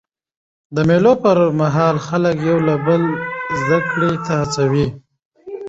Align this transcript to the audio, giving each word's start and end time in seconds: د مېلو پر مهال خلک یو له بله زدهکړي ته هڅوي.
د 0.75 0.77
مېلو 0.87 1.13
پر 1.23 1.37
مهال 1.59 1.95
خلک 2.07 2.35
یو 2.49 2.57
له 2.67 2.75
بله 2.85 3.09
زدهکړي 3.59 4.11
ته 4.25 4.31
هڅوي. 4.41 4.87